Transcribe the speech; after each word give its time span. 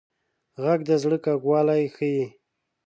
غږ 0.63 0.79
د 0.89 0.91
زړه 1.03 1.17
کوږوالی 1.25 1.83
ښيي 1.95 2.25